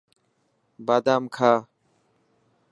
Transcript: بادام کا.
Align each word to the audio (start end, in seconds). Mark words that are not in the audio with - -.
بادام 0.87 1.25
کا. 1.35 1.51